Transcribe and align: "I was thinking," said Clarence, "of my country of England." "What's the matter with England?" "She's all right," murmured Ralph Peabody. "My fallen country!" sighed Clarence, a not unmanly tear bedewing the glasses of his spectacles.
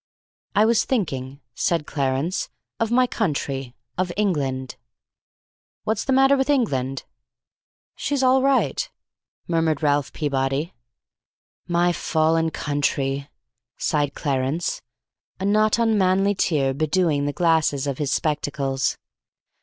"I 0.55 0.65
was 0.65 0.83
thinking," 0.83 1.41
said 1.53 1.85
Clarence, 1.85 2.49
"of 2.79 2.89
my 2.89 3.05
country 3.05 3.75
of 3.99 4.11
England." 4.17 4.75
"What's 5.83 6.03
the 6.05 6.11
matter 6.11 6.35
with 6.35 6.49
England?" 6.49 7.03
"She's 7.95 8.23
all 8.23 8.41
right," 8.41 8.89
murmured 9.47 9.83
Ralph 9.83 10.11
Peabody. 10.11 10.73
"My 11.67 11.93
fallen 11.93 12.49
country!" 12.49 13.29
sighed 13.77 14.15
Clarence, 14.15 14.81
a 15.39 15.45
not 15.45 15.77
unmanly 15.77 16.33
tear 16.33 16.73
bedewing 16.73 17.27
the 17.27 17.31
glasses 17.31 17.85
of 17.85 17.99
his 17.99 18.11
spectacles. 18.11 18.97